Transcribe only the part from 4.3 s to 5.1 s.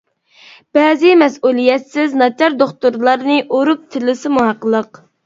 ھەقلىق.